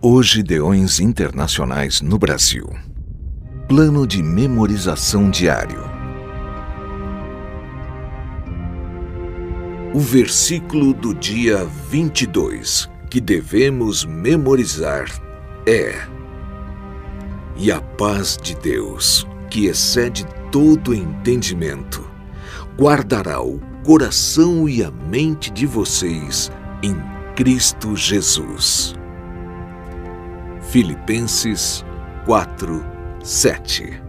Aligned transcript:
Hoje 0.00 0.44
Deões 0.44 1.00
Internacionais 1.00 2.00
no 2.00 2.20
Brasil. 2.20 2.70
Plano 3.66 4.06
de 4.06 4.22
memorização 4.22 5.28
diário. 5.28 5.80
O 9.92 9.98
versículo 9.98 10.94
do 10.94 11.12
dia 11.12 11.64
22 11.90 12.88
que 13.10 13.20
devemos 13.20 14.04
memorizar 14.04 15.06
é: 15.66 16.00
E 17.56 17.72
a 17.72 17.80
paz 17.80 18.38
de 18.40 18.54
Deus, 18.54 19.26
que 19.50 19.66
excede 19.66 20.24
todo 20.52 20.94
entendimento, 20.94 22.08
guardará 22.78 23.42
o 23.42 23.58
coração 23.84 24.68
e 24.68 24.84
a 24.84 24.92
mente 24.92 25.50
de 25.50 25.66
vocês 25.66 26.52
em 26.84 26.94
Cristo 27.34 27.96
Jesus. 27.96 28.97
Filipenses 30.70 31.82
4, 32.26 32.84
7 33.24 34.02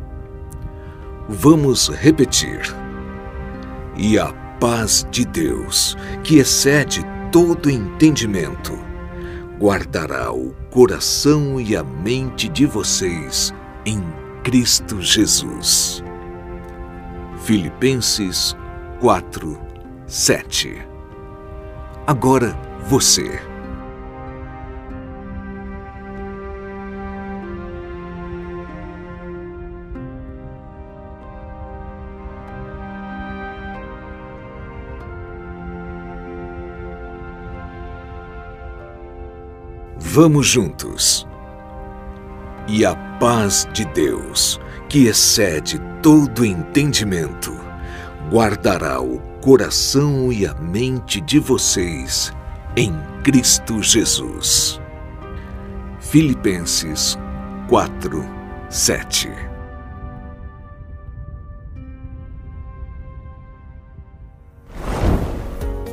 Vamos 1.30 1.88
repetir. 1.88 2.60
E 3.96 4.20
a 4.20 4.34
paz 4.60 5.08
de 5.10 5.24
Deus, 5.24 5.96
que 6.22 6.40
excede 6.40 7.02
todo 7.32 7.70
entendimento, 7.70 8.78
guardará 9.58 10.34
o 10.34 10.54
coração 10.70 11.62
e 11.62 11.78
a 11.78 11.84
mente 11.84 12.50
de 12.50 12.66
vocês 12.66 13.54
em 13.86 14.04
Cristo 14.44 15.02
Jesus. 15.02 16.04
Filipenses 17.38 18.54
4, 19.00 19.58
7 20.06 20.86
Agora 22.06 22.54
você. 22.86 23.49
Vamos 40.00 40.48
juntos. 40.48 41.28
E 42.68 42.86
a 42.86 42.96
paz 43.20 43.68
de 43.74 43.86
Deus, 43.86 44.60
que 44.88 45.08
excede 45.08 45.80
todo 46.02 46.46
entendimento, 46.46 47.54
guardará 48.32 49.02
o 49.02 49.20
coração 49.42 50.32
e 50.32 50.48
a 50.48 50.54
mente 50.54 51.20
de 51.20 51.38
vocês 51.38 52.32
em 52.78 52.94
Cristo 53.24 53.84
Jesus. 53.84 54.80
Filipenses 56.00 57.18
4, 57.68 58.26
7 58.70 59.49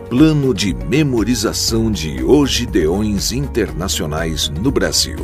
Plano 0.09 0.55
de 0.55 0.73
memorização 0.73 1.91
de 1.91 2.23
Deões 2.65 3.33
internacionais 3.33 4.49
no 4.49 4.71
Brasil. 4.71 5.17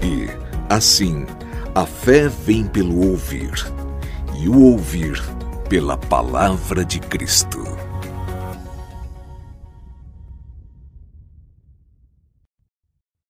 E, 0.00 0.28
assim, 0.72 1.26
a 1.74 1.84
fé 1.84 2.28
vem 2.28 2.64
pelo 2.64 3.10
ouvir, 3.10 3.50
e 4.38 4.48
o 4.48 4.60
ouvir 4.60 5.20
pela 5.68 5.96
palavra 5.96 6.84
de 6.84 7.00
Cristo. 7.00 7.79